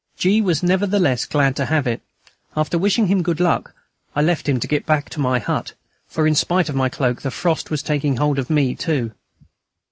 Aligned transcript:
G. 0.17 0.41
was 0.41 0.63
nevertheless 0.63 1.27
glad 1.27 1.55
to 1.57 1.67
have 1.67 1.85
it. 1.85 2.01
After 2.57 2.75
wishing 2.75 3.05
him 3.05 3.21
good 3.21 3.39
luck, 3.39 3.75
I 4.15 4.23
left 4.23 4.49
him 4.49 4.59
to 4.59 4.67
get 4.67 4.83
back 4.87 5.11
to 5.11 5.19
my 5.19 5.37
hut, 5.37 5.73
for, 6.07 6.25
in 6.25 6.33
spite 6.33 6.69
of 6.69 6.75
my 6.75 6.89
cloak, 6.89 7.21
the 7.21 7.29
frost 7.29 7.69
was 7.69 7.83
taking 7.83 8.17
hold 8.17 8.39
of 8.39 8.49
me 8.49 8.73
too. 8.73 9.11